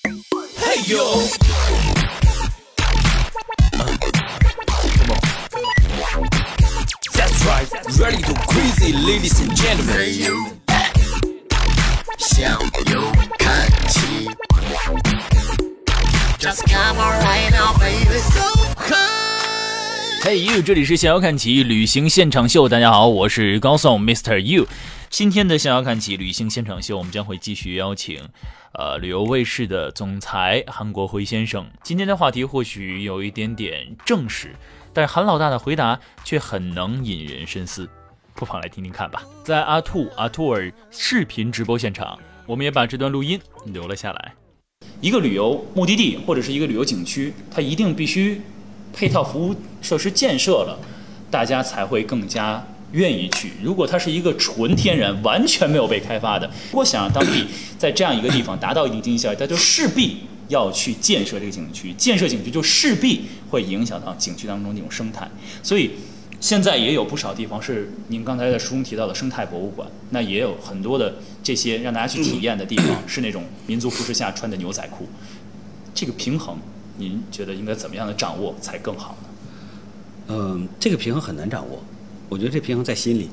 [0.00, 1.20] Hey yo.
[7.12, 7.68] That's right,
[8.00, 10.56] ready to crazy, ladies and gentlemen.
[12.16, 12.58] 向
[12.90, 13.02] 右
[13.38, 14.26] 看齐。
[16.38, 18.40] Just come on right now, baby, so
[18.78, 20.22] high。
[20.22, 24.38] 嘿 you，这里是逍遥看齐旅行现场秀，大家好，我是高颂 Mr.
[24.38, 24.66] You。
[25.11, 28.17] 今天的逍遥看起旅行现场秀，我们将会继续邀请，
[28.71, 31.69] 呃，旅游卫视的总裁韩国辉先生。
[31.83, 34.55] 今天的话题或许有一点点正式，
[34.93, 37.89] 但是韩老大的回答却很能引人深思，
[38.35, 39.21] 不妨来听听看吧。
[39.43, 44.33] 在阿兔阿兔尔视频直播现场，我们也把这段录音留了下来。
[45.01, 48.41] 一个旅游目的地或者是一个旅游景区，它一定必须
[48.93, 50.79] 配套服务设施建设了，
[51.29, 53.51] 大家才会更加愿意去。
[53.63, 57.45] 如果它是一个纯天然、完全没有被开发的，如果想让当地
[57.77, 61.93] 在这样一个地方达到一定经济效益，它就势必要去建设这个景区。
[61.93, 65.29] 建设景区就势必会影响到景区当中那种生态，
[65.63, 65.91] 所以。
[66.39, 71.13] 现在也有不少地方是您刚才在书中提到的生态博物馆，那也有很多的
[71.43, 75.07] 这些让大家去体验的地方，是那种民族服饰下穿的牛仔裤。
[75.93, 76.57] 这个平衡，
[76.97, 79.29] 您觉得应该怎么样的掌握才更好呢？
[80.29, 81.83] 嗯，这个平衡很难掌握，
[82.31, 83.27] 我觉得这平衡在心里。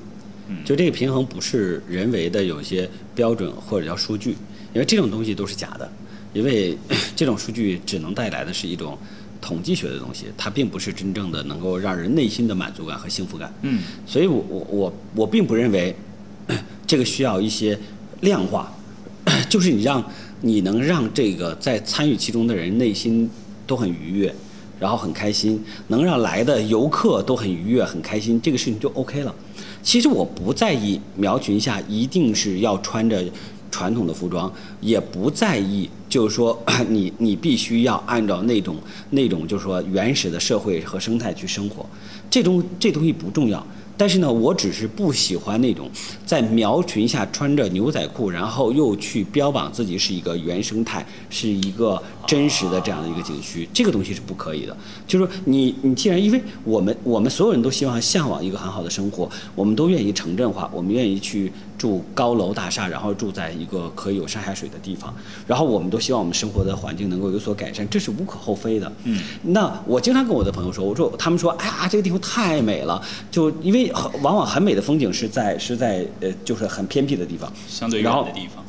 [0.51, 4.31] 嗯就这个平衡不是人为的有一些标准或者叫数据，
[4.75, 5.89] 因为这种东西都是假的，
[6.33, 6.77] 因为
[7.15, 8.99] 这种数据只能带来的是一种
[9.41, 13.55] 统计学的东西，它并不是真正的能够让人内心的满足感和幸福感。
[13.63, 15.95] 嗯所以我我我我并不认为
[16.89, 17.79] 这个需要一些
[18.23, 18.75] 量化，
[19.49, 20.03] 就是你让
[20.41, 23.29] 你能让这个在参与其中的人内心
[23.67, 24.35] 都很愉悦，
[24.79, 29.35] 然后很开心，能让来的游客都很愉悦、很开心，这个事情就 OK 了。
[29.83, 33.25] 其实我不在意苗群下一定是要穿着
[33.71, 38.77] 传统的服装，也不在意就是说 你你必须要按照那种
[39.11, 41.85] 那种就是说原始的社会和生态去生活，
[42.31, 43.65] 这种这东西不重要。
[43.99, 45.91] 但是呢，我只是不喜欢那种
[46.25, 54.77] 在苗裙下穿着牛仔裤，然后又去标榜自己是一个原生态，是一个真实的这样的一个景区，这个东西是不可以的。
[55.07, 65.15] 就是说你你既然因为我们我们所有人都希望向往一个很好的生活，我们都愿意城镇化，我们愿意去住高楼大厦，然后住在一个可以有山下水的地方，
[65.47, 68.93] 然后我们都希望我们生活的环境能够有所改善，这是无可厚非的。
[69.05, 73.01] 嗯，那我经常跟我的朋友说，我说他们说，哎呀，这个地方太美了，
[73.31, 73.91] 就因为
[74.21, 78.65] 往往很美的风景是在是在呃就是很偏僻的地方，相对远的地方。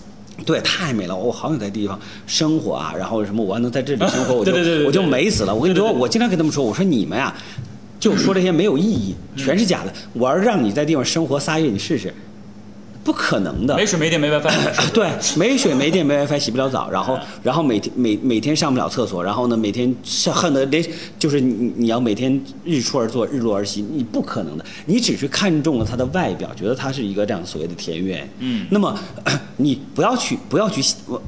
[0.46, 4.54] 对，太美了，我好想在地方生活啊，然后什么我要能在这里生活，我就
[4.88, 5.54] 我就美死了。
[5.54, 7.36] 我跟你说，我经常跟他们说，我说你们呀，
[8.00, 9.92] 就说这些没有意义，全是假的。
[10.14, 12.14] 我要让你在地方生活仨月，你试试，
[13.10, 13.76] 不可能的。
[13.76, 20.86] 没水没电没 WiFi，对，没水没电没 WiFi，洗不了澡，然后然后每天每每天上不了厕所，然后呢每天是恨得连
[21.18, 24.64] 就是你你要每天日出而作日落而息，你不可能的。
[24.86, 28.96] 你只是看中了它的外表，觉得它是一个这样所谓的田园，嗯那么
[29.58, 30.80] 你不要去不要去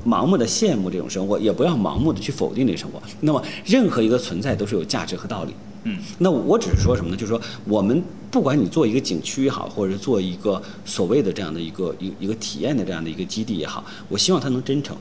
[0.06, 3.02] 盲目的羡慕这种生活，也不要盲目的去否定这个生活。
[3.22, 5.56] 那么任何一个存在都是有价值和道理。
[5.84, 7.18] 嗯那我只是说什么呢？
[7.18, 14.96] 就是说，我们不管你做一个景区也好，或者是做一个所谓的这样的一个一个一个体验的这样的一个基地也好，我希望它能真诚，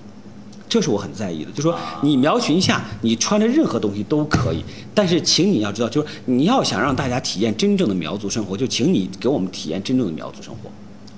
[0.68, 1.50] 这是我很在意的。
[1.52, 10.68] 就是说，你苗群下，你穿着任何东西都可以，但是请你要知道，就是你要想让大家体验真正的苗族生活，就请你给我们体验真正的苗族生活，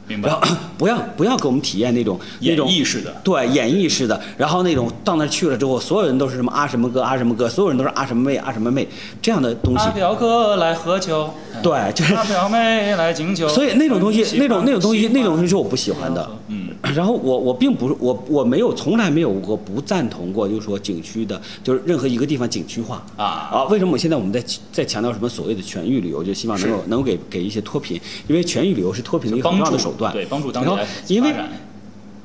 [0.07, 0.41] 明白不要。
[0.79, 8.89] 不要不要给我们体验那种那演种绎式的，对，演绎式的，然后那种到那儿去了之后，所有人都是什么啊什么哥啊什么哥，所有人都是啊什么妹啊什么妹
[9.21, 11.33] 这样的东西阿，表哥来喝酒，
[11.63, 13.49] 对，就是阿表妹来敬酒。
[13.49, 16.29] 所以那种东西，那种那种东西，那种东西是我不喜喜欢的。
[16.49, 23.65] 嗯，然后我我并不是我我没有从来没有过不赞同过，就是说景区的，就是任何一个地方景区化啊啊。
[23.65, 30.13] 为什么我现在我们在在强调什么所谓的全域旅游，就希望能够能够给给一些脱贫，因为全域旅游是脱贫的一个很重要的手段。
[30.13, 31.33] 对帮助当地因为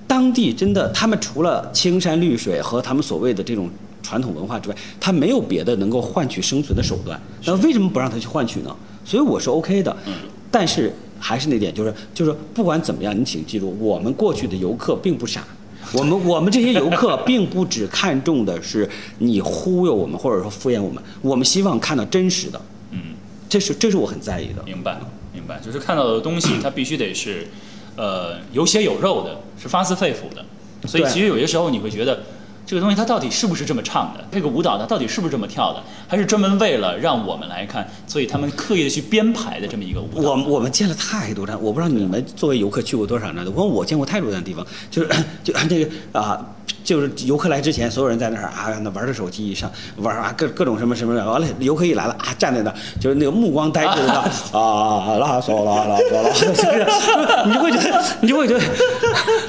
[0.07, 3.69] 当地真的，他们除了青山绿水和他们所谓的这种
[4.01, 7.21] 传统文化之外，他没有别的能够换取生存的手段。
[7.45, 8.75] 那为什么不让他去换取呢？
[9.05, 9.95] 所以我是 OK 的。
[10.07, 10.13] 嗯
[10.49, 15.43] 但是还是那点，就是就是不管怎么样，你请记住，我们过去的游客并不傻。
[15.93, 22.61] 我们我们这些游客并不只看重的是你忽悠我们，或者说敷衍我们，我们希望看到真实的，
[22.91, 22.99] 嗯，
[23.47, 24.61] 这是这是我很在意的。
[24.65, 24.99] 明白
[25.33, 27.47] 明白，就是看到的东西，它必须得是，
[27.95, 30.43] 呃，有血有肉的，是发自肺腑的。
[30.85, 32.23] 所以其实有些时候你会觉得，
[32.67, 34.23] 这个东西它到底是不是这么唱的？
[34.29, 35.81] 这个舞蹈它到底是不是这么跳的？
[36.05, 40.09] 还是专门为了让我们来看，所以他们刻意的去编排的这么一个舞？
[40.15, 45.09] 我我们见了太多站，我不知道你们作为游客去过多少站的，我我见过太多站地方，就是
[45.45, 46.45] 就这个啊，
[46.87, 58.61] 就是游客来之前，所有人在那儿啊，那玩着手机上玩啊，各各种什么什么的，完了游客一来了啊，站在那儿就是那个目光呆滞的啊啊啦嗦啦啦嗦啦，就是你就会觉得你就会觉得，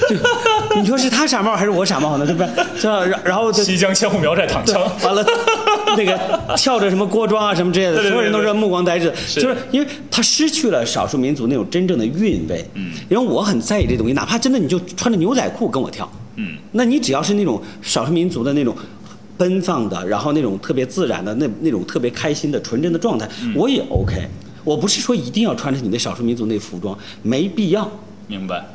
[0.09, 2.27] 就你说是他傻帽还是我傻帽呢？
[2.27, 2.51] 对不对？
[2.81, 5.25] 这然然后就西江千户苗寨躺对枪，完了，
[5.97, 6.19] 那个
[6.57, 12.69] 跳着什么锅庄啊什么之类的，所有人都是目光呆滞，就是因为他失去了少数民族那种真正的韵味。
[12.75, 18.75] 嗯，因为我很在意这东西，哪怕真的你就穿着牛仔裤跟我跳，嗯，那你只要是那种少数民族的那种。
[19.39, 24.29] 奔放的，然后那种特别自然的，那那种特别开心的、纯真的状态，嗯我也 OK。
[24.65, 27.89] 我不是说一定要穿着你那少数民族那服装，没必要。
[28.27, 28.67] 明白，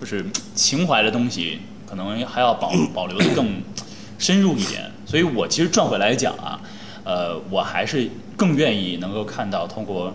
[0.00, 0.24] 就是
[0.54, 3.60] 情怀的东西，可能还要保保留的更
[4.16, 4.88] 深入一点。
[5.04, 6.60] 所以我其实转回来讲啊，
[7.02, 10.14] 呃，我还是更愿意能够看到，通过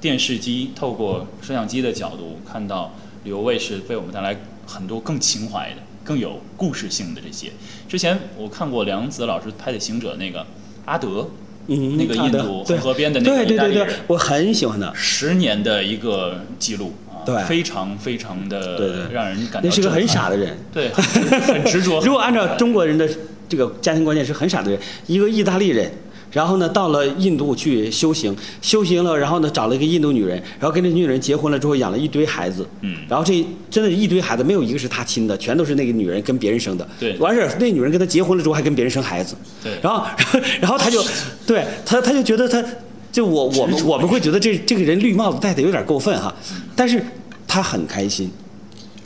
[0.00, 2.92] 电视机、透过摄像机的角度，看到
[3.22, 4.36] 旅游卫视为我们带来
[4.66, 5.76] 很多更情怀的、
[6.08, 7.50] 更有故事性的这些。
[7.86, 10.46] 之前我看过梁子老师拍的《行者》那个
[10.86, 11.28] 阿德，
[11.66, 14.90] 嗯，那个印度恒河边的那个对对对我很喜欢的。
[14.94, 22.00] 十年的一个记录啊，对非常非常的对对让人感到那是个很傻的人，对，很很执着。
[22.06, 23.06] 如果按照中国人的
[23.46, 24.80] 这个家庭观念，是很傻的人。
[25.06, 25.92] 一个意大利人，
[26.30, 32.66] 然后呢到了印度去修行，修行了，然后呢找了一个印度女人，然后跟这女人结婚了之后，养了一堆孩子。
[32.82, 36.86] 嗯然后这真的，一堆孩子没有一个是他亲的，全都是那个女人跟别人生的。
[37.00, 39.34] 对完事儿，那女人跟他结婚了之后，还跟别人生孩子。
[39.62, 41.02] 对然后，然后，然后他就，
[41.46, 42.62] 对他，他就觉得他，
[43.10, 46.34] 就我我们 我们会觉得这这个人绿帽子戴的有点过分哈，
[46.76, 47.02] 但是
[47.46, 48.30] 他很开心。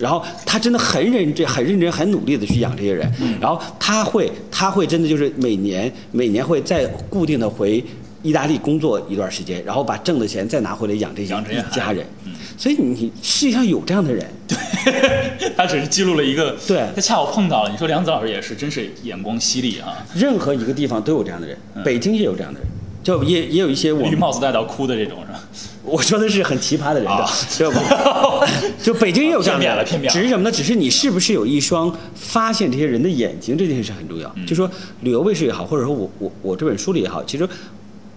[0.02, 3.08] 然后他真的很认真、很认真、很努力的去养这些人。
[3.40, 7.82] 然后他会，他会真的就是每年每年会再固定的回
[8.22, 12.32] 意大利工作一段时间，然后把挣的钱再拿回来养这些一家人嗯。
[12.58, 17.70] 所以你世界上有这样的人，对 他只是记录了一个，对他恰好碰到了。
[17.70, 20.04] 你说梁子老师也是，真是眼光犀利啊！
[20.14, 22.68] 任何一个地方都有这样的人，北京也有这样的人，
[23.02, 25.40] 就也也有一些我绿帽子戴到哭的这种是吧？
[25.84, 28.46] 我说的是很奇葩的人，的知道吧？
[28.82, 30.50] 就北京也有这样的只是什么呢？
[30.50, 34.32] 只是你是不是有一双发现这些人的眼睛，这件事很重要。
[34.36, 34.70] 嗯就说
[35.00, 37.48] 旅游卫视也好，或者说我我我这本书里也好，其实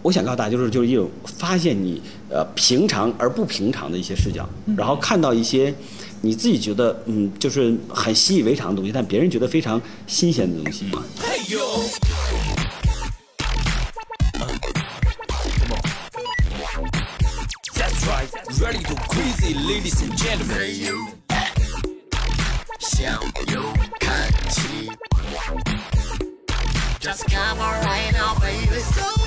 [0.02, 5.74] 我想告诉大家，就是就是一种发现你呃平常而不平常的一些视角，嗯然后看到一些
[6.22, 10.86] 你自己觉得嗯就是很习以为常的东西，但别人觉得非常新鲜的东西。
[11.20, 12.65] Hey
[18.61, 20.57] Ready to crazy, ladies and gentlemen.
[20.57, 20.95] 没有
[22.79, 23.21] 向
[23.53, 23.63] 右
[23.99, 24.89] 看齐。
[27.01, 28.81] Just come on right now, baby.
[28.81, 29.24] So